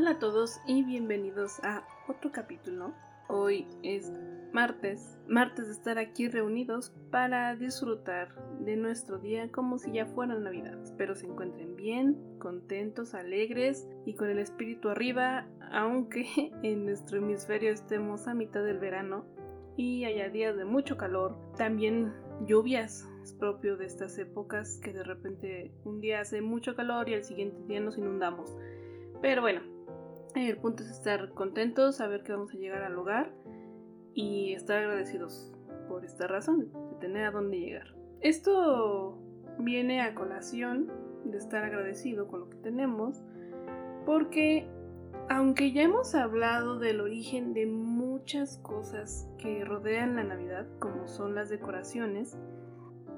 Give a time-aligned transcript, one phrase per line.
[0.00, 2.94] Hola a todos y bienvenidos a otro capítulo.
[3.26, 4.12] Hoy es
[4.52, 10.38] martes, martes de estar aquí reunidos para disfrutar de nuestro día como si ya fuera
[10.38, 10.80] Navidad.
[10.84, 16.28] Espero se encuentren bien, contentos, alegres y con el espíritu arriba, aunque
[16.62, 19.24] en nuestro hemisferio estemos a mitad del verano
[19.76, 22.14] y haya días de mucho calor, también
[22.46, 23.04] lluvias.
[23.20, 27.24] Es propio de estas épocas que de repente un día hace mucho calor y al
[27.24, 28.56] siguiente día nos inundamos.
[29.20, 29.60] Pero bueno,
[30.46, 33.32] el punto es estar contentos, saber que vamos a llegar al hogar
[34.14, 35.52] y estar agradecidos
[35.88, 37.94] por esta razón, de tener a dónde llegar.
[38.20, 39.18] Esto
[39.58, 40.90] viene a colación
[41.24, 43.22] de estar agradecido con lo que tenemos,
[44.06, 44.68] porque
[45.28, 51.34] aunque ya hemos hablado del origen de muchas cosas que rodean la Navidad, como son
[51.34, 52.38] las decoraciones,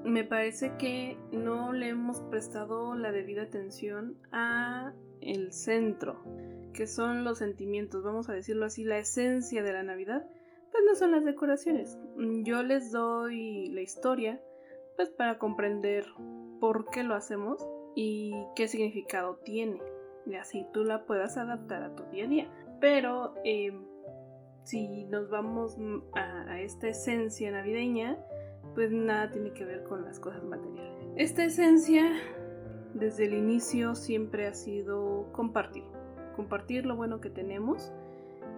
[0.03, 6.23] me parece que no le hemos prestado la debida atención a el centro
[6.71, 10.25] que son los sentimientos, vamos a decirlo así, la esencia de la Navidad,
[10.71, 11.97] pues no son las decoraciones.
[12.43, 14.41] Yo les doy la historia,
[14.95, 16.05] pues para comprender
[16.59, 19.81] por qué lo hacemos y qué significado tiene.
[20.25, 22.47] Y así tú la puedas adaptar a tu día a día.
[22.79, 23.83] Pero em,
[24.63, 25.77] si nos vamos
[26.13, 28.17] a, a esta esencia navideña,
[28.75, 31.05] pues nada tiene que ver con las cosas materiales.
[31.17, 32.11] Esta esencia
[32.93, 35.83] desde el inicio siempre ha sido compartir
[36.41, 37.93] compartir lo bueno que tenemos,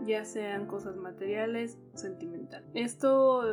[0.05, 2.69] ya sean cosas materiales o sentimentales.
[2.73, 3.43] Esto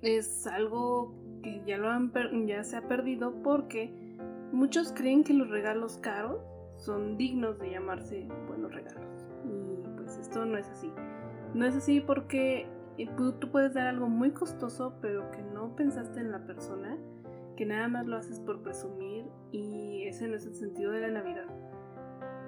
[0.00, 2.12] es algo que ya, lo han
[2.46, 3.92] ya se ha perdido porque
[4.52, 6.40] muchos creen que los regalos caros
[6.76, 9.26] son dignos de llamarse buenos regalos.
[9.44, 10.92] Y pues esto no es así.
[11.52, 16.20] No es así porque eh, tú puedes dar algo muy costoso pero que no pensaste
[16.20, 16.96] en la persona,
[17.56, 21.08] que nada más lo haces por presumir y ese no es el sentido de la
[21.08, 21.46] Navidad.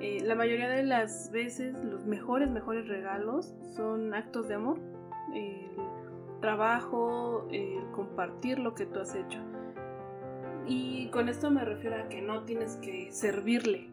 [0.01, 4.79] Eh, la mayoría de las veces los mejores, mejores regalos son actos de amor,
[5.35, 5.71] el
[6.41, 9.41] trabajo, el compartir lo que tú has hecho.
[10.67, 13.89] Y con esto me refiero a que no tienes que servirle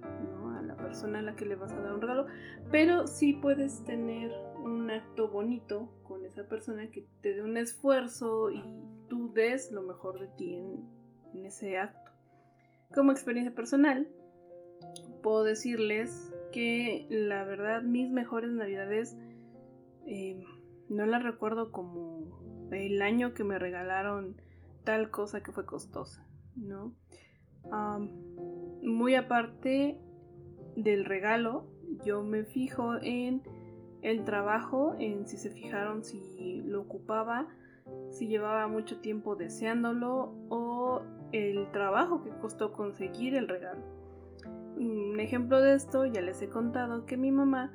[0.57, 2.25] a la persona a la que le vas a dar un regalo,
[2.69, 4.31] pero sí puedes tener
[4.61, 8.61] un acto bonito con esa persona que te dé un esfuerzo y
[9.07, 10.55] tú des lo mejor de ti
[11.33, 12.11] en ese acto.
[12.93, 14.07] Como experiencia personal,
[15.21, 19.17] puedo decirles que la verdad mis mejores navidades
[20.05, 20.43] em,
[20.89, 24.35] no las recuerdo como el año que me regalaron
[24.83, 26.93] tal cosa que fue costosa, ¿no?
[28.81, 29.97] muy aparte
[30.75, 31.65] del regalo,
[32.03, 33.41] yo me fijo en
[34.01, 37.47] el trabajo, en si se fijaron si lo ocupaba,
[38.09, 41.01] si llevaba mucho tiempo deseándolo o
[41.31, 44.02] el trabajo que costó conseguir el regalo.
[44.77, 47.71] Un ejemplo de esto, ya les he contado que mi mamá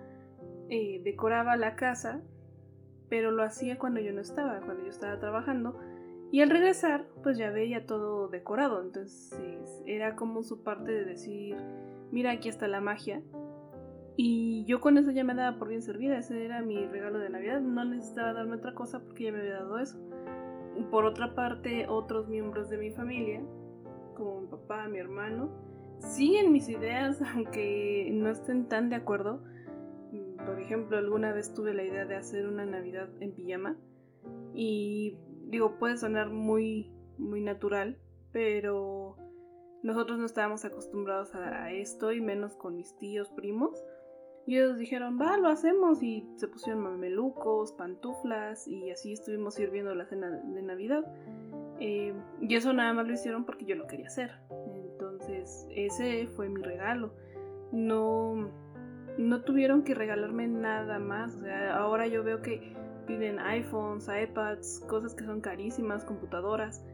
[0.69, 2.21] eh, decoraba la casa,
[3.09, 5.79] pero lo hacía cuando yo no estaba, cuando yo estaba trabajando.
[6.31, 8.83] Y al regresar, pues ya veía todo decorado.
[8.83, 11.57] Entonces era como su parte de decir,
[12.13, 13.23] mira, aquí está la magia.
[14.17, 16.19] Y yo con eso ya me daba por bien servida.
[16.19, 17.61] Ese era mi regalo de Navidad.
[17.61, 19.99] No necesitaba darme otra cosa porque ya me había dado eso.
[20.91, 23.41] Por otra parte, otros miembros de mi familia,
[24.15, 25.49] como mi papá, mi hermano,
[26.01, 29.43] siguen mis ideas, aunque no estén tan de acuerdo.
[30.13, 33.77] Mm, por ejemplo, alguna vez tuve la idea de hacer una Navidad en pijama
[34.55, 35.17] y
[35.47, 37.99] digo, puede sonar muy, muy natural,
[38.33, 39.17] pero
[39.83, 43.83] nosotros no estábamos acostumbrados a esto y menos con mis tíos primos.
[44.47, 49.95] Y ellos dijeron, va, lo hacemos y se pusieron mamelucos, pantuflas y así estuvimos sirviendo
[49.95, 51.05] la cena de Navidad.
[51.81, 54.33] Eh, y eso nada más lo hicieron porque yo lo quería hacer.
[55.29, 57.13] Entonces, ese fue mi regalo.
[57.71, 58.51] No,
[59.19, 61.37] no tuvieron que regalarme nada más.
[61.37, 62.75] O sea, ahora yo veo que
[63.07, 66.85] piden iPhones, iPads, cosas que son carísimas, computadoras.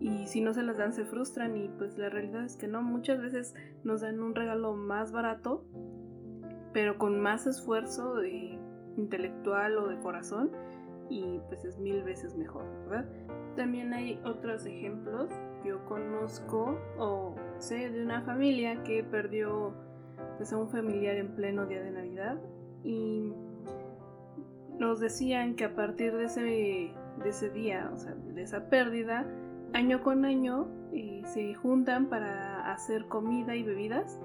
[0.00, 2.82] Y si no se las dan se frustran y pues la realidad es que no,
[2.82, 3.54] muchas veces
[3.84, 5.64] nos dan un regalo más barato,
[6.72, 8.58] pero con más esfuerzo de
[8.96, 10.50] intelectual o de corazón
[11.08, 13.06] y pues es mil veces mejor, ¿verdad?
[13.56, 15.30] También hay otros ejemplos.
[15.64, 19.72] Yo conozco o sé de una familia que perdió
[20.36, 22.38] pues, a un familiar en pleno día de Navidad
[22.82, 23.32] y
[24.78, 29.26] nos decían que a partir de ese, de ese día, o sea, de esa pérdida,
[29.72, 34.20] año con año eh, se juntan para hacer comida y bebidas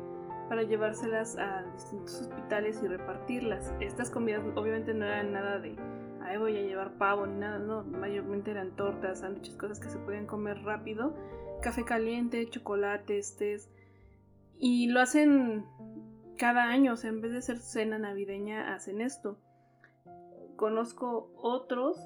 [0.49, 3.73] para llevárselas a distintos hospitales y repartirlas.
[3.79, 5.75] Estas comidas obviamente no eran nada de,
[6.29, 9.97] ay voy a llevar pavo ni nada, no, mayormente eran tortas, sándwiches, cosas que se
[9.97, 11.13] podían comer rápido
[11.59, 13.69] café caliente, chocolates, tés.
[14.57, 15.65] Y lo hacen
[16.37, 19.37] cada año, o sea, en vez de ser cena navideña, hacen esto.
[20.55, 21.97] Conozco otros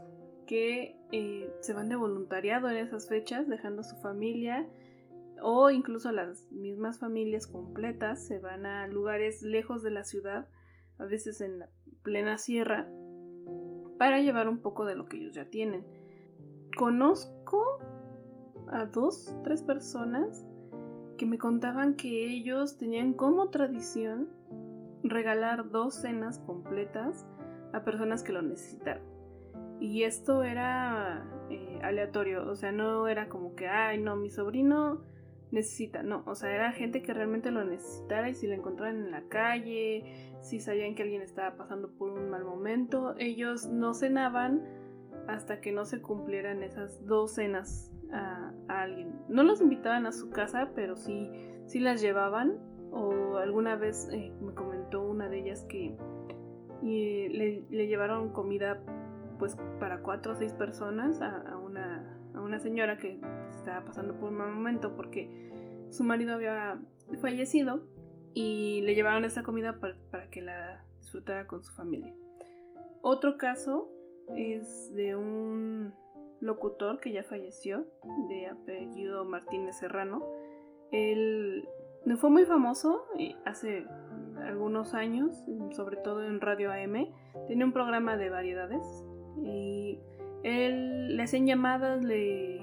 [0.45, 4.67] que eh, se van de voluntariado en esas fechas, dejando a su familia,
[5.41, 10.47] o incluso las mismas familias completas se van a lugares lejos de la ciudad,
[10.99, 11.63] a veces en
[12.03, 12.87] plena sierra,
[13.97, 15.85] para llevar un poco de lo que ellos ya tienen.
[16.77, 17.79] Conozco
[18.67, 20.45] a dos, tres personas
[21.17, 24.29] que me contaban que ellos tenían como tradición
[25.03, 27.25] regalar dos cenas completas
[27.73, 29.03] a personas que lo necesitaran.
[29.79, 35.01] Y esto era eh, aleatorio, o sea, no era como que, ay, no, mi sobrino
[35.53, 39.11] necesita, no, o sea, era gente que realmente lo necesitara y si lo encontraban en
[39.11, 44.63] la calle, si sabían que alguien estaba pasando por un mal momento, ellos no cenaban
[45.27, 49.13] hasta que no se cumplieran esas dos cenas a, alguien.
[49.29, 51.29] No los invitaban a su casa, pero sí,
[51.67, 52.57] sí las llevaban.
[52.91, 55.95] O alguna vez eh, me comentó una de ellas que
[56.83, 58.79] le, llevaron comida
[59.39, 63.19] pues para cuatro o seis personas a, una, a una señora que
[63.63, 66.79] estaba pasando por un mal momento porque su marido había
[67.21, 67.81] fallecido
[68.33, 72.13] y le llevaron esa comida para, para que la disfrutara con su familia.
[73.01, 73.89] Otro caso
[74.35, 75.93] es de un
[76.41, 77.85] locutor que ya falleció,
[78.27, 80.25] de apellido Martínez Serrano.
[80.91, 81.67] Él
[82.17, 83.85] fue muy famoso eh, hace
[84.45, 85.33] algunos años,
[85.71, 87.07] sobre todo en Radio AM.
[87.47, 88.83] Tenía un programa de variedades
[89.41, 89.99] y
[90.43, 92.62] él le hacían llamadas, le,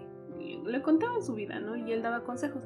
[0.65, 1.77] le contaban su vida, ¿no?
[1.77, 2.65] Y él daba consejos.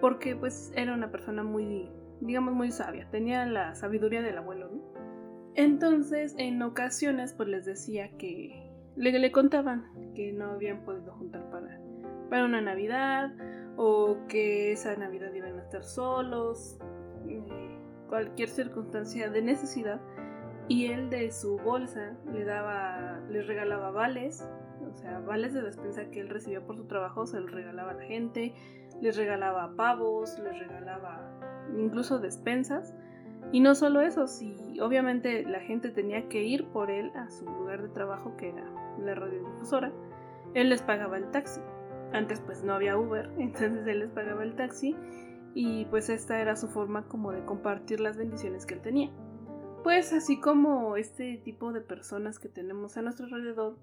[0.00, 1.88] Porque pues era una persona muy,
[2.20, 3.08] digamos, muy sabia.
[3.10, 4.82] Tenía la sabiduría del abuelo, ¿no?
[5.54, 11.50] Entonces, en ocasiones, pues les decía que le, le contaban que no habían podido juntar
[11.50, 11.80] para,
[12.28, 13.32] para una Navidad
[13.76, 16.78] o que esa Navidad iban a estar solos,
[17.26, 17.78] eh,
[18.08, 20.00] cualquier circunstancia de necesidad.
[20.68, 24.48] Y él de su bolsa le daba, les regalaba vales,
[24.96, 27.94] o sea, vales de despensa que él recibía por su trabajo, se los regalaba a
[27.94, 28.54] la gente,
[29.02, 31.38] les regalaba pavos, les regalaba
[31.76, 32.94] incluso despensas
[33.52, 37.44] y no solo eso, si obviamente la gente tenía que ir por él a su
[37.44, 38.64] lugar de trabajo, que era
[38.98, 39.92] la radiodifusora,
[40.54, 41.60] él les pagaba el taxi.
[42.12, 44.96] Antes pues no había Uber, entonces él les pagaba el taxi
[45.54, 49.10] y pues esta era su forma como de compartir las bendiciones que él tenía.
[49.82, 53.76] Pues así como este tipo de personas que tenemos a nuestro alrededor,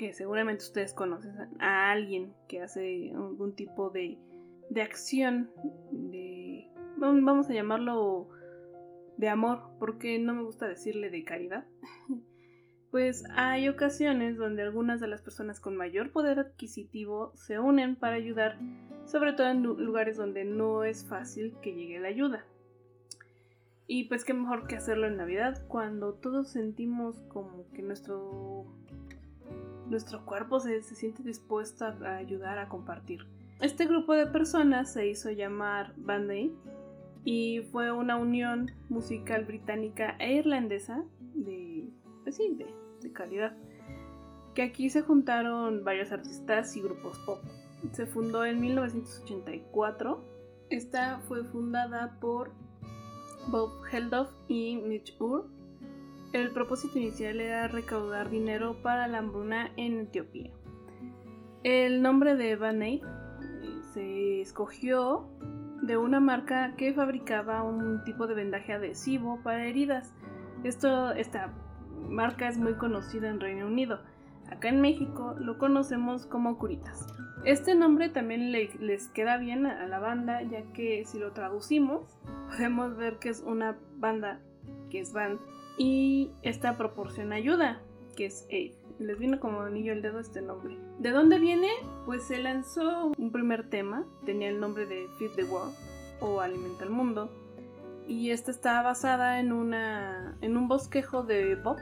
[0.00, 4.16] que seguramente ustedes conocen a alguien que hace algún tipo de,
[4.70, 5.50] de acción,
[5.92, 8.30] de, vamos a llamarlo
[9.18, 11.66] de amor, porque no me gusta decirle de caridad,
[12.90, 18.16] pues hay ocasiones donde algunas de las personas con mayor poder adquisitivo se unen para
[18.16, 18.58] ayudar,
[19.04, 22.46] sobre todo en lugares donde no es fácil que llegue la ayuda.
[23.86, 28.64] Y pues qué mejor que hacerlo en Navidad, cuando todos sentimos como que nuestro,
[29.90, 33.26] nuestro cuerpo se, se siente dispuesto a ayudar, a compartir.
[33.60, 36.52] Este grupo de personas se hizo llamar Band Aid
[37.24, 41.04] y fue una unión musical británica e irlandesa
[41.34, 41.90] de,
[42.22, 43.54] pues sí, de, calidad.
[44.54, 47.42] Que aquí se juntaron varios artistas y grupos pop.
[47.92, 50.24] Se fundó en 1984.
[50.70, 52.52] Esta fue fundada por
[53.48, 55.48] Bob Geldof y Mitch Ur.
[56.32, 60.52] El propósito inicial era recaudar dinero para la hambruna en Etiopía.
[61.64, 65.28] El nombre de Van Aid eh, se escogió
[65.82, 70.14] de una marca que fabricaba un tipo de vendaje adhesivo para heridas.
[70.62, 71.52] Esto, esta
[72.08, 74.00] marca es muy conocida en Reino Unido.
[74.52, 77.08] Acá en México lo conocemos como Curitas.
[77.44, 82.20] Este nombre también les queda bien a la banda, ya que si lo traducimos,
[82.50, 84.40] podemos ver que es una banda,
[84.90, 85.40] que es band,
[85.80, 87.80] y esta proporciona ayuda,
[88.14, 90.76] que es aid les vino como anillo el dedo este nombre.
[90.98, 91.68] ¿De dónde viene?
[92.04, 95.74] Pues se lanzó un primer tema, tenía el nombre de Feed the World
[96.20, 97.30] o Alimenta el Mundo,
[98.06, 101.78] y esta está basada en, una, en un bosquejo de Bob,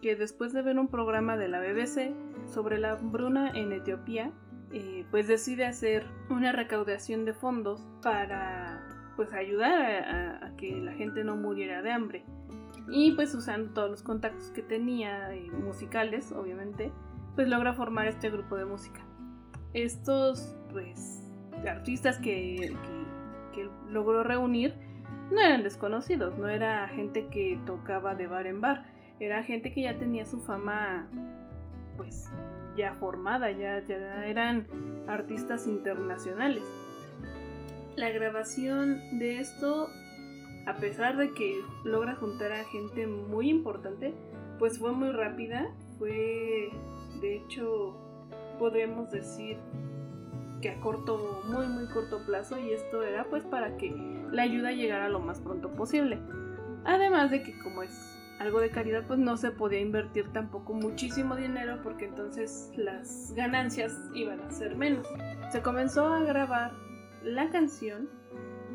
[0.00, 2.14] que después de ver un programa de la BBC
[2.46, 4.30] sobre la hambruna en Etiopía,
[4.72, 8.86] eh, pues decide hacer una recaudación de fondos para
[9.16, 12.24] pues ayudar a que la gente no muriera de hambre.
[12.90, 16.92] Y pues usando todos los contactos que tenía, eh, musicales obviamente,
[17.36, 19.00] pues logra formar este grupo de música.
[19.72, 21.22] Estos pues
[21.68, 22.74] artistas que,
[23.54, 24.74] que, logró reunir
[25.30, 28.86] no eran desconocidos, no era gente que tocaba de bar en bar,
[29.20, 31.08] era gente que ya tenía su fama
[31.96, 32.30] pues
[32.76, 34.66] ya formada, ya, ya eran
[35.06, 36.62] artistas internacionales.
[37.96, 39.88] La grabación de esto
[40.66, 44.14] a pesar de que logra juntar a gente muy importante,
[44.58, 46.70] pues fue muy rápida, fue
[47.20, 47.96] de hecho
[48.58, 49.56] podríamos decir
[50.60, 53.90] que a corto, muy muy corto plazo y esto era pues para que
[54.30, 56.18] la ayuda llegara lo más pronto posible.
[56.84, 61.36] Además de que como es algo de caridad pues no se podía invertir tampoco muchísimo
[61.36, 65.06] dinero porque entonces las ganancias iban a ser menos.
[65.50, 66.72] Se comenzó a grabar
[67.22, 68.08] la canción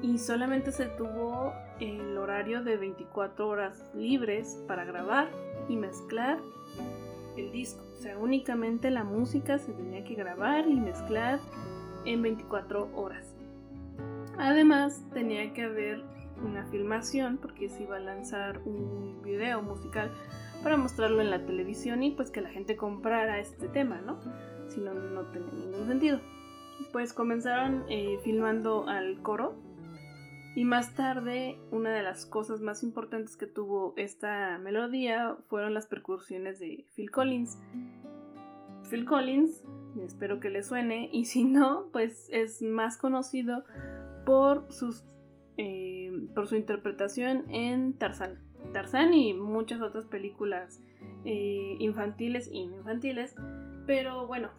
[0.05, 5.31] y solamente se tuvo el horario de 24 horas libres para grabar
[5.67, 6.37] y mezclar
[7.35, 7.83] el disco.
[7.91, 11.39] O sea, únicamente la música se tenía que grabar y mezclar
[12.05, 13.35] en 24 horas.
[14.37, 16.03] Además, tenía que haber
[16.43, 20.11] una filmación porque se iba a lanzar un video musical
[20.61, 24.19] para mostrarlo en la televisión y pues que la gente comprara este tema, ¿no?
[24.67, 26.19] Si no, no tenía ningún sentido.
[26.91, 29.64] Pues comenzaron eh, filmando al coro
[30.55, 35.85] y más tarde, una de las cosas más importantes que tuvo esta melodía fueron las
[35.85, 37.59] percusiones de Phil Collins.
[38.89, 39.63] Phil Collins,
[40.01, 43.65] espero que le suene, y si no, pues es más conocido
[44.25, 45.03] por, sus,
[45.57, 48.39] eh, por su interpretación en Tarzán.
[48.71, 50.81] Tarzán y muchas otras películas
[51.25, 53.35] eh, infantiles y no infantiles,
[53.85, 54.51] pero bueno,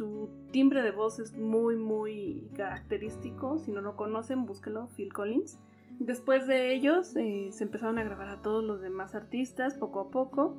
[0.00, 3.58] su timbre de voz es muy, muy característico.
[3.58, 5.60] Si no lo conocen, búsquelo, Phil Collins.
[5.98, 10.10] Después de ellos eh, se empezaron a grabar a todos los demás artistas poco a
[10.10, 10.56] poco.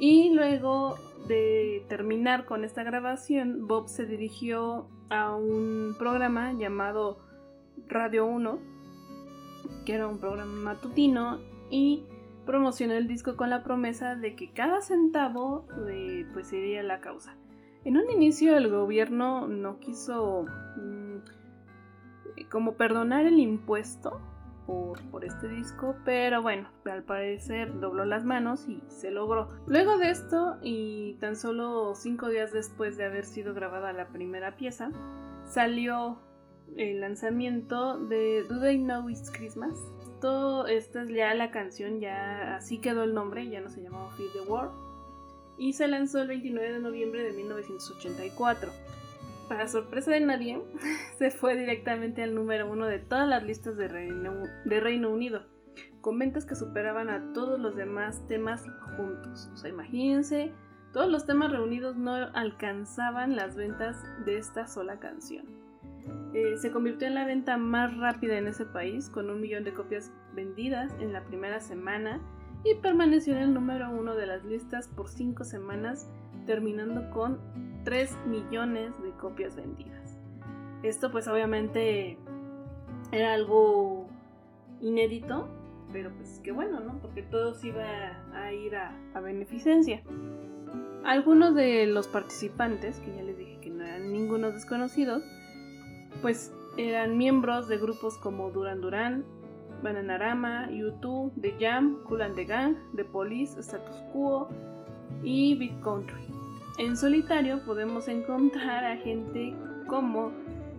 [0.00, 0.96] Y luego
[1.28, 7.20] de terminar con esta grabación, Bob se dirigió a un programa llamado
[7.86, 8.58] Radio 1,
[9.86, 11.38] que era un programa matutino,
[11.70, 12.02] y
[12.44, 17.36] promocionó el disco con la promesa de que cada centavo de, pues sería la causa.
[17.88, 20.44] En un inicio el gobierno no quiso
[20.76, 24.20] mm, como perdonar el impuesto
[24.66, 29.48] por, este disco, pero bueno, al parecer dobló las manos y se logró.
[29.66, 34.54] Luego de esto, y tan solo cinco días después de haber sido grabada la primera
[34.56, 34.90] pieza,
[35.46, 36.20] salió
[36.76, 39.72] el lanzamiento de Do They Know It's Christmas.
[40.02, 44.10] Esto, esta es ya la canción, ya así quedó el nombre, ya no se llamaba
[44.10, 44.87] Feed the World
[45.58, 48.70] y se lanzó el 29 de noviembre de 1984.
[49.48, 50.60] Para sorpresa de nadie,
[51.18, 55.42] se fue directamente al número uno de todas las listas de Reino, Unido,
[56.00, 58.64] con ventas que superaban a todos los demás temas
[58.96, 59.50] juntos.
[59.52, 60.52] O sea, imagínense,
[60.92, 65.46] todos los temas reunidos no alcanzaban las ventas de esta sola canción.
[66.34, 69.74] Eh, se convirtió en la venta más rápida en ese país, con un millón de
[69.74, 72.20] copias vendidas en la primera semana
[72.64, 76.08] y permaneció en el número uno de las listas por cinco semanas,
[76.46, 77.38] terminando con
[77.84, 80.18] 3 millones de copias vendidas.
[80.82, 82.18] Esto pues obviamente
[83.12, 84.06] era algo
[84.80, 85.48] inédito,
[85.92, 86.98] pero pues qué bueno, ¿no?
[87.00, 87.84] Porque todo se iba
[88.34, 90.02] a ir a, a beneficencia.
[91.04, 95.22] Algunos de los participantes, que ya les dije que no eran ningunos desconocidos,
[96.20, 99.24] pues eran miembros de grupos como Duran Duran,
[99.82, 104.48] Bananarama, YouTube, The Jam, Cool and the Gang, The Police, Status Quo
[105.22, 106.26] y Big Country.
[106.78, 109.54] En solitario podemos encontrar a gente
[109.88, 110.30] como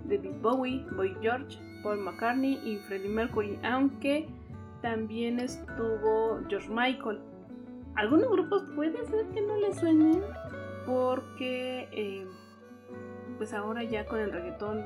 [0.06, 4.27] David Bowie, Boy George, Paul McCartney y Freddie Mercury, aunque
[4.82, 7.20] también estuvo George Michael.
[7.96, 10.22] Algunos grupos puede ser que no les suenen
[10.86, 12.25] porque eh,
[13.38, 14.84] pues ahora ya con el reggaetón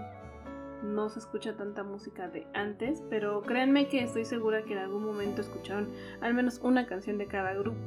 [0.83, 5.05] no se escucha tanta música de antes, pero créanme que estoy segura que en algún
[5.05, 5.89] momento escucharon
[6.21, 7.79] al menos una canción de cada grupo,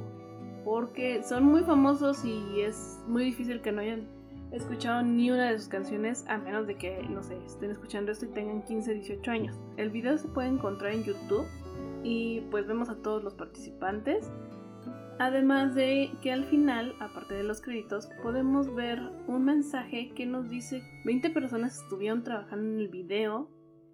[0.65, 4.07] porque son muy famosos y es muy difícil que no hayan
[4.51, 8.25] escuchado ni una de sus canciones a menos de que, no sé, estén escuchando esto
[8.25, 9.59] y tengan 15, 18 años.
[9.77, 11.45] El video se puede encontrar en YouTube
[12.03, 14.31] y pues vemos a todos los participantes
[15.19, 20.47] Además de que al final, aparte de los créditos, podemos ver un mensaje que nos
[20.49, 23.49] dice 20 personas estuvieron trabajando en el video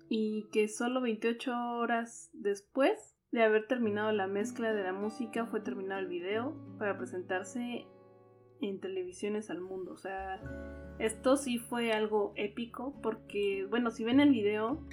[0.09, 5.61] y que solo 28 horas después de haber terminado la mezcla de la música fue
[5.61, 7.87] terminado el video para presentarse
[8.59, 9.93] en televisiones al mundo.
[9.93, 10.41] O sea,
[10.99, 14.85] esto sí fue algo épico porque, bueno, si ven el video,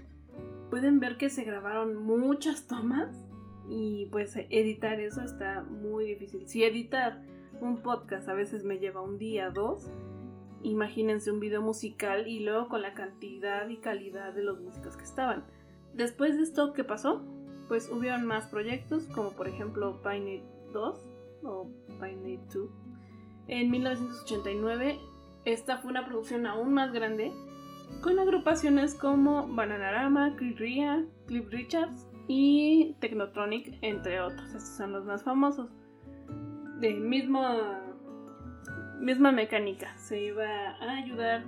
[0.70, 3.29] pueden ver que se grabaron muchas tomas
[3.70, 6.46] y pues editar eso está muy difícil.
[6.48, 7.22] Si editar
[7.60, 9.88] un podcast a veces me lleva un día, dos,
[10.62, 15.04] imagínense un video musical y luego con la cantidad y calidad de los músicos que
[15.04, 15.44] estaban.
[15.94, 17.22] Después de esto, ¿qué pasó?
[17.68, 21.06] Pues hubieron más proyectos, como por ejemplo Pioneer 2
[21.44, 22.70] o Pioneer 2.
[23.46, 24.98] En 1989,
[25.44, 27.32] esta fue una producción aún más grande,
[28.02, 34.54] con agrupaciones como Bananarama, Cliff Ria, Cliff Richards, y Technotronic, entre otros.
[34.54, 35.68] Estos son los más famosos.
[36.78, 37.82] De misma,
[39.32, 39.98] mecánica.
[39.98, 41.42] Se iba a ayudar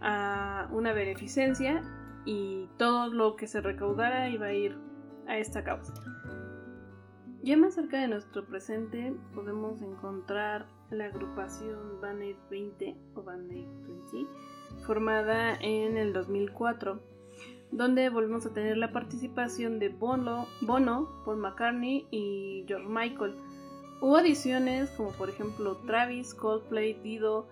[0.00, 1.82] a una beneficencia
[2.24, 4.78] y todo lo que se recaudara iba a ir
[5.26, 5.94] a esta causa.
[7.42, 14.26] Ya más cerca de nuestro presente podemos encontrar la agrupación Band 20 o Band 20
[14.86, 17.09] formada en el 2004
[17.72, 20.46] donde volvemos a tener la participación de Bono,
[21.24, 23.34] Paul McCartney y George Michael.
[24.00, 27.48] Hubo adiciones como por ejemplo Travis, Coldplay, Dido,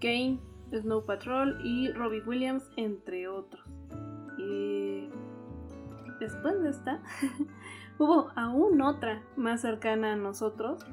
[0.00, 0.40] Kane,
[0.72, 3.62] Snow Patrol y Robbie Williams, entre otros.
[4.38, 5.08] Y
[6.18, 7.02] después de esta,
[7.98, 10.84] hubo aún otra más cercana a nosotros,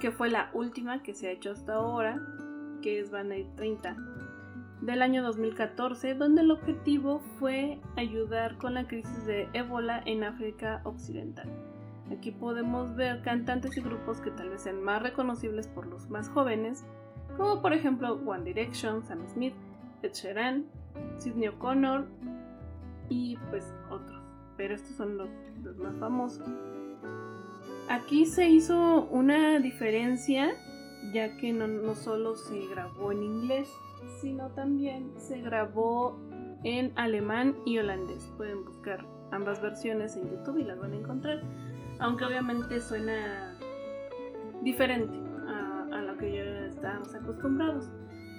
[0.00, 2.20] que fue la última que se ha hecho hasta ahora,
[2.80, 4.11] que es Band 30
[4.82, 10.80] del año 2014, donde el objetivo fue ayudar con la crisis de ébola en África
[10.84, 11.48] Occidental.
[12.10, 16.28] Aquí podemos ver cantantes y grupos que tal vez sean más reconocibles por los más
[16.28, 16.84] jóvenes,
[17.36, 19.54] como por ejemplo One Direction, Sam Smith,
[20.02, 20.66] Ed Sheeran,
[21.16, 22.06] Sidney O'Connor
[23.08, 24.20] y pues otros,
[24.56, 25.28] pero estos son los,
[25.78, 26.48] más famosos.
[27.88, 30.50] Aquí se hizo una diferencia
[31.12, 33.68] ya que no, no solo se grabó en inglés,
[34.20, 36.18] sino también se grabó
[36.64, 38.32] en alemán y holandés.
[38.36, 41.42] Pueden buscar ambas versiones en YouTube y las van a encontrar,
[41.98, 43.58] aunque obviamente suena
[44.62, 45.18] diferente
[45.48, 47.90] a, lo que ya estábamos acostumbrados.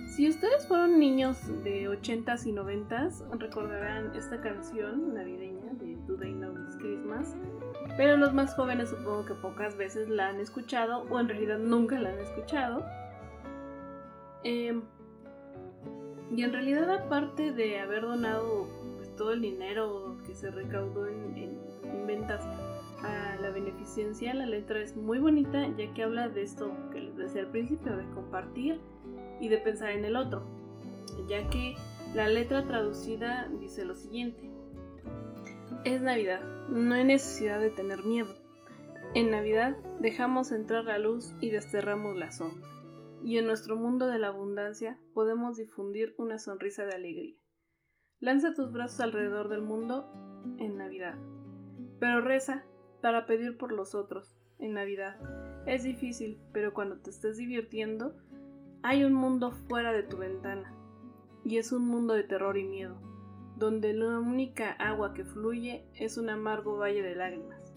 [0.08, 6.34] Si ustedes fueron niños de 80s y 90s, recordarán esta canción navideña de Do They
[6.34, 7.36] Know Christmas,
[7.98, 12.00] pero los más jóvenes supongo que pocas veces la han escuchado o en realidad nunca
[12.00, 12.86] la han escuchado.
[14.44, 14.82] Eh,
[16.32, 21.34] y en realidad aparte de haber donado pues, todo el dinero que se recaudó en,
[22.08, 22.46] ventas
[23.02, 27.16] a la beneficencia, la letra es muy bonita ya que habla de esto que les
[27.16, 28.80] decía al principio, de compartir
[29.40, 30.44] y de pensar en el otro,
[31.28, 31.76] ya que
[32.14, 34.50] la letra traducida dice lo siguiente.
[35.86, 38.34] Es Navidad, no hay necesidad de tener miedo.
[39.16, 42.73] En Navidad dejamos entrar la luz y desterramos la sombra
[43.24, 47.36] y en nuestro mundo de la abundancia podemos difundir una sonrisa de alegría.
[48.20, 50.10] Lanza tus brazos alrededor del mundo
[50.58, 51.16] en Navidad,
[52.00, 52.66] pero reza
[53.02, 55.18] para pedir por los otros en Navidad.
[55.66, 58.16] Es difícil, pero cuando te estés divirtiendo,
[58.82, 60.74] hay un mundo fuera de tu ventana,
[61.46, 62.98] y es un mundo de terror y miedo,
[63.58, 67.74] donde la única agua que fluye es un amargo valle de lágrimas.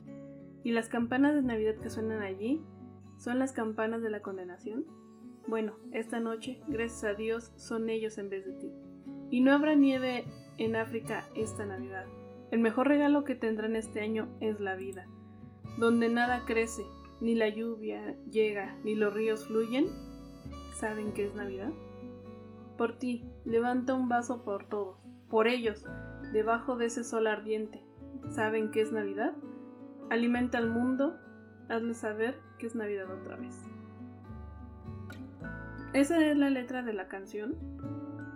[0.64, 2.64] ¿Y las campanas de Navidad que suenan allí
[3.18, 4.84] son las campanas de la condenación?
[5.48, 8.72] Bueno, esta noche, gracias a Dios, son ellos en vez de ti.
[9.30, 10.24] Y no habrá nieve
[10.58, 12.06] en África esta Navidad.
[12.50, 15.06] El mejor regalo que tendrán este año es la vida,
[15.78, 16.82] donde nada crece,
[17.20, 19.86] ni la lluvia llega, ni los ríos fluyen.
[20.74, 21.70] ¿Saben qué es Navidad?
[22.76, 24.98] Por ti, levanta un vaso por todos,
[25.30, 25.84] por ellos,
[26.32, 27.82] debajo de ese sol ardiente.
[28.30, 29.34] ¿Saben qué es Navidad?
[30.10, 31.16] Alimenta al mundo,
[31.68, 33.56] hazle saber que es Navidad otra vez.
[35.92, 37.54] Esa es la letra de la canción.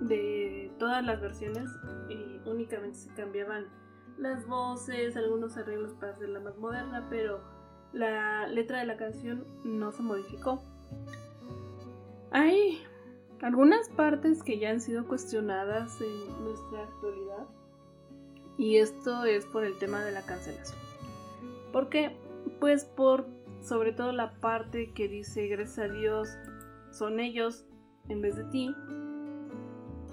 [0.00, 1.68] De todas las versiones
[2.08, 3.66] y únicamente se cambiaban
[4.18, 7.40] las voces, algunos arreglos para hacerla más moderna, pero
[7.92, 10.62] la letra de la canción no se modificó.
[12.30, 12.82] Hay
[13.42, 17.46] algunas partes que ya han sido cuestionadas en nuestra actualidad
[18.58, 20.78] y esto es por el tema de la cancelación.
[21.72, 22.16] ¿Por qué?
[22.58, 23.26] Pues por
[23.62, 26.28] sobre todo la parte que dice gracias a Dios
[27.00, 27.64] son ellos
[28.10, 28.76] en vez de ti,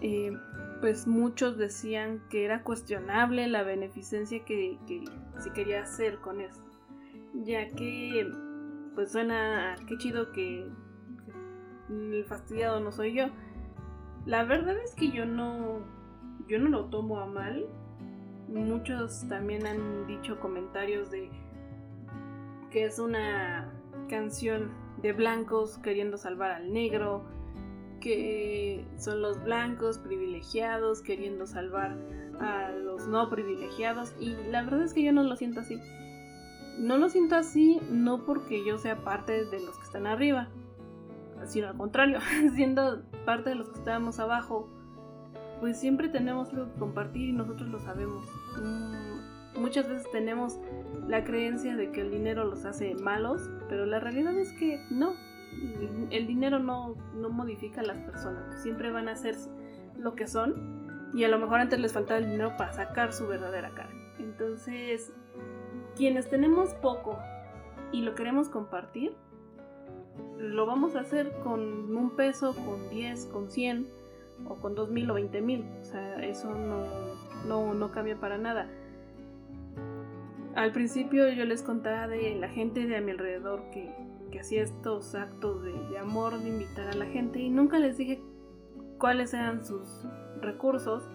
[0.01, 0.31] eh,
[0.79, 4.79] pues muchos decían que era cuestionable la beneficencia que,
[5.37, 6.63] se quería hacer con esto,
[7.43, 8.31] ya que
[8.95, 10.65] pues suena, qué chido que,
[11.89, 13.25] el fastidiado no soy yo.
[14.25, 15.81] La verdad es que yo no,
[16.47, 17.65] yo no lo tomo a mal.
[18.47, 21.29] Muchos también han dicho comentarios de
[22.71, 23.73] que es una
[24.09, 27.23] canción de blancos queriendo salvar al negro,
[27.99, 31.97] que son los blancos privilegiados queriendo salvar
[32.39, 35.79] a los no privilegiados y la verdad es que yo no lo siento así.
[36.79, 40.47] No lo siento así no porque yo sea parte de los que están arriba,
[41.45, 42.19] sino al contrario,
[42.55, 44.69] siendo parte de los que estábamos abajo,
[45.59, 48.23] pues siempre tenemos algo que compartir y nosotros lo sabemos.
[49.57, 50.59] Muchas veces tenemos
[51.07, 55.13] la creencia de que el dinero los hace malos, pero la realidad es que no.
[56.11, 59.35] El dinero no, no modifica a las personas, siempre van a ser
[59.97, 63.27] lo que son y a lo mejor antes les faltaba el dinero para sacar su
[63.27, 63.89] verdadera cara.
[64.19, 65.11] Entonces,
[65.95, 67.17] quienes tenemos poco
[67.91, 69.15] y lo queremos compartir,
[70.37, 73.87] lo vamos a hacer con un peso, con 10, con 100
[74.47, 75.65] o con 2 mil o 20 mil.
[75.81, 76.83] O sea, eso no,
[77.47, 78.69] no, no cambia para nada.
[80.57, 83.89] Al principio yo les contaba de la gente de a mi alrededor que,
[84.31, 88.21] que hacía estos actos de, amor, de invitar a la gente y nunca les dije
[88.97, 90.05] cuáles eran sus
[90.41, 91.09] recursos.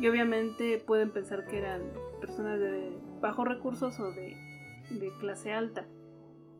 [0.00, 1.82] Y obviamente pueden pensar que eran
[2.20, 4.36] personas de bajos recursos o de,
[4.90, 5.86] de clase alta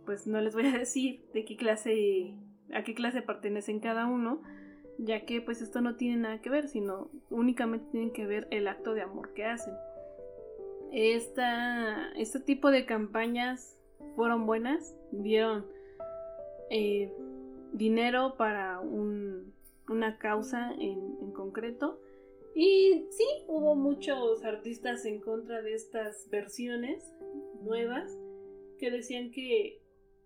[0.09, 2.35] pues no les voy a decir de qué clase,
[2.73, 4.41] a qué clase pertenecen cada uno,
[4.97, 8.69] ya que pues esto no tiene nada que ver, sino únicamente tienen que ver el
[8.69, 9.75] acto de amor que hacen.
[10.93, 13.79] Esta, este tipo de campañas
[14.17, 15.67] fueron buenas, dieron
[16.71, 17.13] eh,
[17.73, 22.01] dinero para una causa en, en concreto.
[22.55, 27.15] Y sí, hubo muchos artistas en contra de estas versiones
[27.63, 28.19] nuevas
[28.79, 29.83] que decían que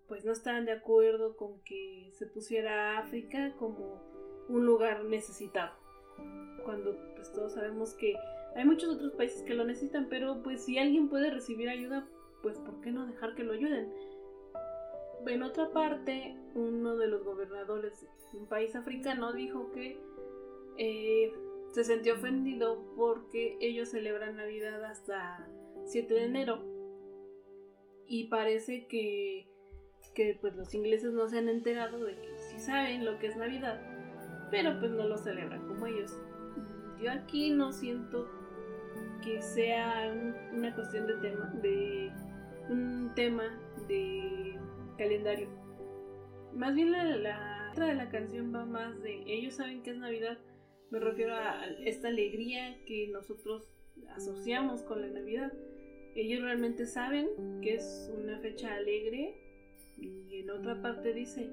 [0.07, 4.01] pues no estaban de acuerdo con que se pusiera África como
[4.49, 5.73] un lugar necesitado.
[6.63, 8.15] Cuando pues todos sabemos que
[8.55, 12.07] hay muchos otros países que lo necesitan, pero pues si alguien puede recibir ayuda,
[12.41, 13.91] pues ¿por qué no dejar que lo ayuden?
[15.25, 19.99] En otra parte, uno de los gobernadores de un país africano dijo que
[20.77, 21.33] eh,
[21.71, 25.47] se sintió ofendido porque ellos celebran Navidad hasta
[25.85, 26.59] 7 de enero
[28.05, 29.47] y parece que
[30.13, 33.37] que pues los ingleses no se han enterado de que sí saben lo que es
[33.37, 33.81] Navidad,
[34.51, 36.15] pero pues no lo celebran como ellos.
[37.01, 38.29] Yo aquí no siento
[39.23, 40.13] que sea
[40.51, 42.11] una cuestión de tema, de
[42.69, 43.43] un tema
[43.87, 44.57] de
[44.97, 45.49] calendario.
[46.53, 49.97] Más bien la, la letra de la canción va más de ellos saben que es
[49.97, 50.37] Navidad.
[50.91, 53.67] Me refiero a esta alegría que nosotros
[54.15, 55.51] asociamos con la Navidad.
[56.15, 57.27] Ellos realmente saben
[57.61, 59.35] que es una fecha alegre
[59.97, 61.49] y en otra parte dice,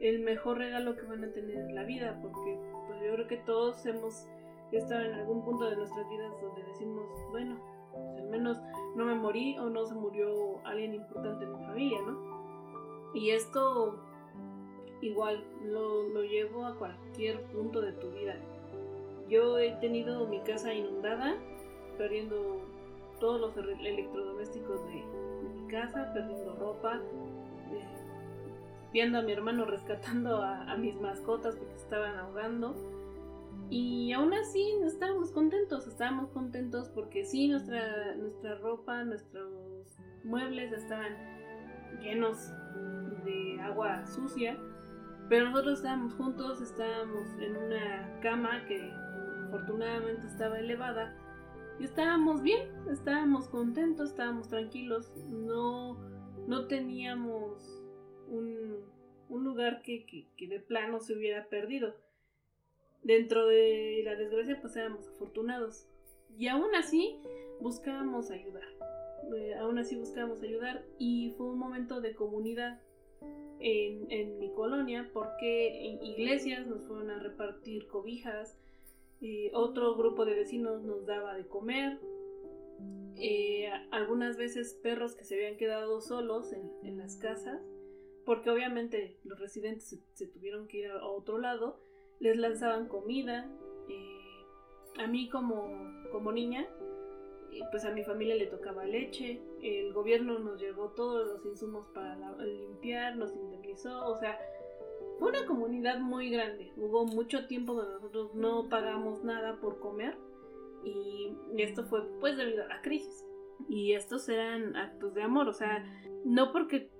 [0.00, 3.36] el mejor regalo que van a tener es la vida, porque pues yo creo que
[3.38, 4.26] todos hemos
[4.78, 7.56] estado en algún punto de nuestras vidas donde decimos, bueno,
[7.92, 8.58] pues, al menos
[8.96, 13.12] no me morí o no se murió alguien importante en mi familia, ¿no?
[13.14, 13.98] Y esto
[15.00, 18.36] igual lo, lo llevo a cualquier punto de tu vida.
[19.28, 21.36] Yo he tenido mi casa inundada,
[21.98, 22.60] perdiendo
[23.20, 27.00] todos los electrodomésticos de, de mi casa, perdiendo ropa,
[28.92, 32.74] viendo a mi hermano rescatando a, mis mascotas porque estaban ahogando.
[33.74, 41.16] Y aún así estábamos contentos, estábamos contentos porque sí, nuestra, nuestra ropa, nuestros muebles estaban
[42.02, 42.52] llenos
[43.24, 44.58] de agua sucia,
[45.30, 48.92] pero nosotros estábamos juntos, estábamos en una cama que
[49.46, 51.16] afortunadamente estaba elevada
[51.80, 55.94] y estábamos bien, estábamos contentos, estábamos tranquilos, no,
[56.46, 57.82] no teníamos
[58.28, 58.84] un,
[59.30, 61.94] lugar que, de plano se hubiera perdido.
[63.02, 65.86] Dentro de la desgracia, pues éramos afortunados.
[66.36, 67.20] Y aún así,
[67.60, 68.64] buscábamos ayudar.
[69.36, 72.80] Eh, aún así buscábamos ayudar y fue un momento de comunidad
[73.60, 78.58] en, mi colonia porque iglesias nos fueron a repartir cobijas,
[79.20, 82.00] eh, otro grupo de vecinos nos daba de comer,
[83.14, 87.62] eh, algunas veces perros que se habían quedado solos en las casas
[88.24, 91.80] porque obviamente los residentes se, tuvieron que ir a otro lado,
[92.22, 93.50] les lanzaban comida.
[93.88, 94.46] Eh,
[94.98, 96.66] a mí como, como niña,
[97.70, 102.16] pues a mi familia le tocaba leche, el gobierno nos llevó todos los insumos para
[102.38, 104.38] limpiar, nos indemnizó, o sea,
[105.18, 106.72] fue una comunidad muy grande.
[106.76, 110.16] Hubo mucho tiempo donde nosotros no pagamos nada por comer
[110.84, 113.26] y esto fue pues debido a la crisis.
[113.68, 115.84] Y estos eran actos de amor, o sea,
[116.24, 116.90] no porque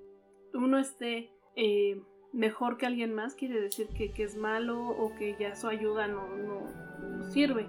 [0.55, 2.01] uno esté eh,
[2.33, 6.29] mejor que alguien más, quiere decir que, es malo o que ya su ayuda no,
[6.37, 7.67] no, sirve.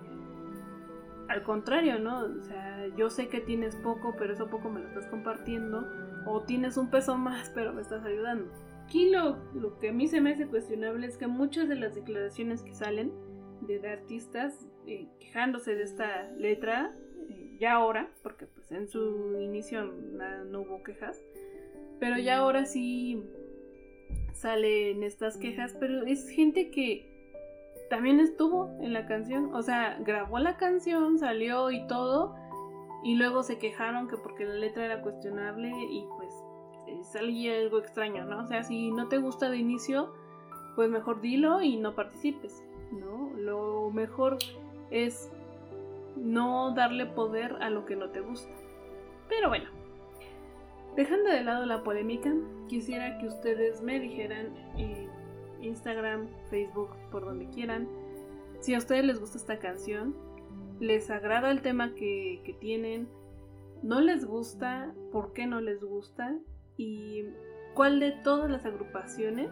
[1.28, 2.26] Al contrario, ¿no?
[2.26, 5.88] O sea, yo sé que tienes poco, pero eso poco me lo estás compartiendo.
[6.26, 8.52] O tienes un peso más, pero me estás ayudando.
[8.86, 9.38] Aquí lo,
[9.80, 13.12] que a mí se me hace cuestionable es que muchas de las declaraciones que salen
[13.62, 16.92] de, artistas eh, quejándose de esta letra,
[17.30, 21.22] eh, ya ahora, porque pues en su inicio no hubo quejas,
[22.00, 23.24] pero ya ahora sí
[24.34, 27.14] salen estas quejas, pero es gente que
[27.90, 32.36] también estuvo en la canción, o sea, grabó la canción, salió y todo,
[33.04, 36.34] y luego se quejaron que porque la letra era cuestionable y pues
[36.88, 38.44] eh, salía algo extraño, ¿no?
[38.44, 40.14] O sea, si no te gusta de inicio,
[40.76, 43.32] pues mejor dilo y no participes, ¿no?
[43.38, 44.38] Lo mejor
[44.90, 45.30] es
[46.16, 48.52] no darle poder a lo que no te gusta.
[49.28, 49.70] Pero bueno,
[50.96, 52.34] dejando de lado la polémica,
[52.68, 55.10] quisiera que ustedes me dijeran en
[55.62, 57.88] Instagram, Facebook, por donde quieran,
[58.60, 60.16] si a ustedes les gusta esta canción,
[60.80, 63.08] les agrada el tema que, que tienen,
[63.82, 66.38] no les gusta, por qué no les gusta
[66.78, 67.26] y
[67.74, 69.52] cuál de todas las agrupaciones,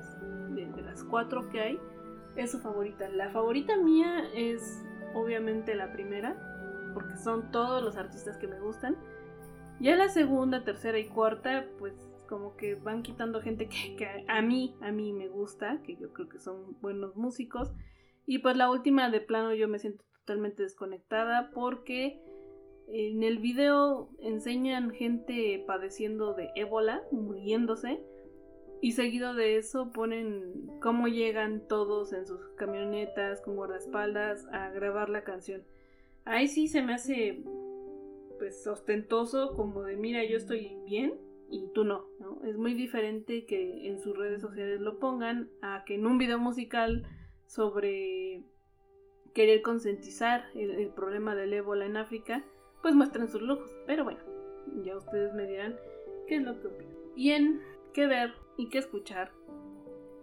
[0.56, 1.80] de, las cuatro que hay,
[2.36, 3.10] es su favorita.
[3.10, 6.36] La favorita mía es obviamente la primera,
[6.94, 8.96] porque son todos los artistas que me gustan.
[9.82, 11.94] Ya la segunda, tercera y cuarta, pues
[12.30, 16.30] como que van quitando gente que, a mí, a mí me gusta, que yo creo
[16.30, 17.72] que son buenos músicos.
[18.28, 22.22] Y pues la última de plano yo me siento totalmente desconectada porque
[22.90, 28.04] en el video enseñan gente padeciendo de ébola, muriéndose.
[28.84, 35.10] Y seguido de eso ponen cómo llegan todos en sus camionetas con guardaespaldas a grabar
[35.10, 35.64] la canción.
[36.24, 37.44] Ahí sí se me hace
[38.42, 41.14] pues ostentoso como de mira yo estoy bien
[41.48, 42.42] y tú no, ¿no?
[42.44, 46.40] Es muy diferente que en sus redes sociales lo pongan a que en un video
[46.40, 47.06] musical
[47.46, 48.42] sobre
[49.36, 52.44] querer concientizar el, el problema del ébola en África
[52.82, 53.70] pues muestren sus lujos.
[53.86, 54.22] Pero bueno,
[54.84, 55.76] ya ustedes me dirán
[56.28, 56.96] qué es lo que opinan.
[57.16, 57.62] Y en
[57.94, 59.32] qué ver y qué escuchar,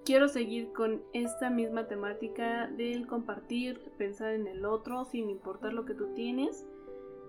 [0.04, 5.84] quiero seguir con esta misma temática del compartir, pensar en el otro sin importar lo
[5.84, 6.66] que tú tienes.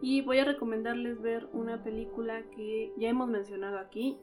[0.02, 4.18] Y voy a recomendarles ver una película que ya hemos mencionado aquí.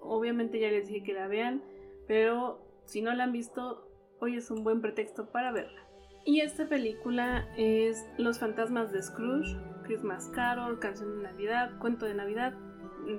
[0.00, 1.62] Obviamente ya les dije que la vean,
[2.06, 3.88] pero si no la han visto,
[4.20, 5.80] hoy es un buen pretexto para verla.
[6.26, 12.14] Y esta película es Los fantasmas de Scrooge, Christmas Carol, Canción de Navidad, Cuento de
[12.14, 12.54] Navidad,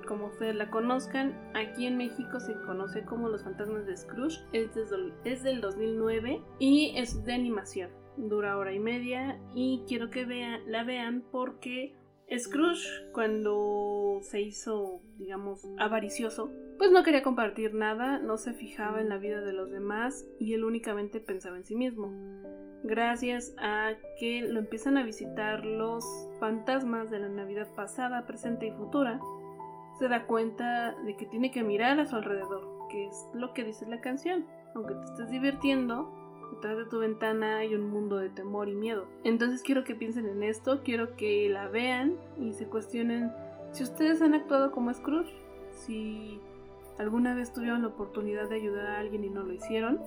[0.07, 1.35] como ustedes la conozcan.
[1.53, 7.23] Aquí en México se conoce como Los fantasmas de Scrooge, es, del 2009 y es
[7.23, 7.91] de animación.
[8.17, 10.25] Dura hora y media y quiero que
[10.65, 11.95] la vean porque
[12.35, 19.09] Scrooge cuando se hizo, digamos, avaricioso, pues no quería compartir nada, no se fijaba en
[19.09, 22.11] la vida de los demás y él únicamente pensaba en sí mismo
[22.85, 26.05] gracias a que lo empiezan a visitar los
[26.39, 29.19] fantasmas de la Navidad pasada, presente y futura,
[29.97, 33.63] se da cuenta de que tiene que mirar a su alrededor, que es lo que
[33.63, 34.45] dice la canción.
[34.75, 36.13] Aunque te estés divirtiendo,
[36.55, 39.07] detrás de tu ventana hay un mundo de temor y miedo.
[39.23, 43.31] Entonces quiero que piensen en esto, quiero que la vean y se cuestionen
[43.71, 45.33] si ustedes han actuado como Scrooge,
[45.71, 46.39] si
[46.97, 49.99] alguna vez tuvieron la oportunidad de ayudar a alguien y no lo hicieron,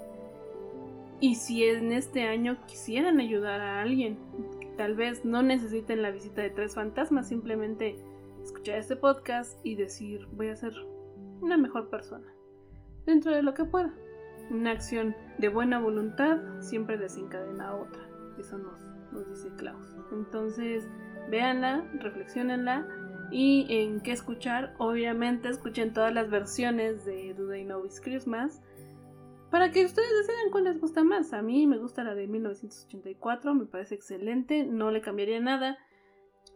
[1.21, 4.17] y si en este año quisieran ayudar a alguien,
[4.77, 7.97] tal vez no necesiten la visita de tres fantasmas, simplemente
[8.43, 10.73] escuchar este podcast y decir voy a ser
[11.43, 12.33] una mejor persona,
[13.05, 13.93] dentro de lo que pueda.
[14.51, 18.03] Una acción de buena voluntad siempre desencadena a otra,
[18.39, 19.97] eso nos, dice Klaus.
[20.13, 20.89] Entonces,
[21.31, 22.87] véanla, reflexionenla
[23.31, 24.75] y en qué escuchar.
[24.79, 28.63] Obviamente escuchen todas las versiones de Do They Know It's Christmas
[29.51, 31.33] para que ustedes decidan cuál les gusta más.
[31.33, 35.79] A mí me gusta la de 1984, me parece excelente, no le cambiaría nada.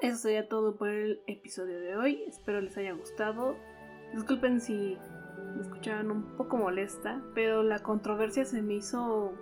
[0.00, 2.22] Eso sería todo por el episodio de hoy.
[2.26, 3.56] Espero les haya gustado.
[4.12, 4.98] Disculpen si
[5.54, 9.32] me escuchaban un poco molesta, pero la controversia se me hizo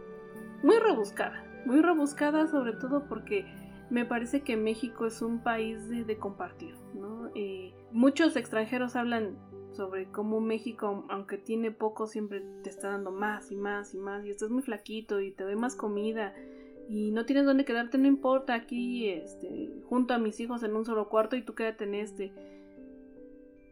[0.63, 1.45] muy rebuscada.
[1.67, 3.47] Muy rebuscada sobre todo porque
[3.91, 7.31] me parece que México es un país de, compartir, ¿no?
[7.93, 9.37] Muchos extranjeros hablan
[9.73, 14.25] sobre cómo México, aunque tiene poco, siempre te está dando más y más y más,
[14.25, 16.35] y estás muy flaquito y te doy más comida
[16.91, 20.85] y no tienes dónde quedarte, no importa, aquí este, junto a mis hijos en un
[20.85, 22.33] solo cuarto y tú quédate en este.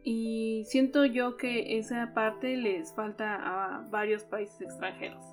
[0.03, 5.23] Y siento yo que esa parte les falta a varios países extranjeros.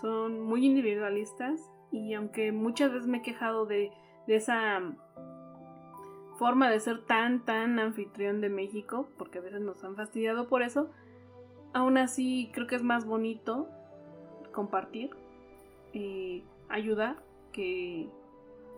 [0.00, 1.60] Son muy individualistas
[1.92, 3.92] y aunque muchas veces me he quejado de,
[4.26, 4.80] de esa
[6.38, 10.62] forma de ser tan, tan anfitrión de México, porque a veces nos han fastidiado por
[10.62, 10.90] eso,
[11.74, 13.68] aún así creo que es más bonito
[14.52, 15.10] compartir,
[15.92, 17.16] y ayudar,
[17.52, 18.08] que,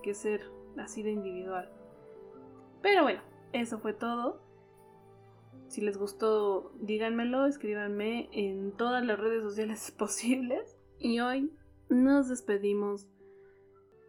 [0.03, 0.43] que ser
[0.79, 1.69] así de individual.
[2.81, 3.21] Pero bueno,
[3.53, 4.41] eso fue todo.
[5.73, 10.77] Si les gustó, díganmelo, escríbanme en todas las redes sociales posibles.
[10.99, 11.51] Y hoy
[11.89, 13.09] nos despedimos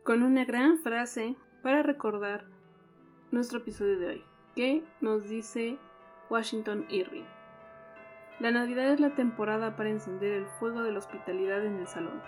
[0.04, 2.48] con una gran frase para recordar
[3.32, 4.24] nuestro episodio de hoy,
[4.58, 5.78] que nos dice
[6.30, 7.24] Washington Irving.
[8.42, 12.22] La Navidad es la temporada para encender el fuego de la hospitalidad en el salón,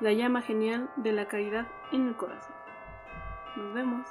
[0.00, 2.54] la llama genial de la caridad en el corazón.
[3.54, 4.08] Nos vemos.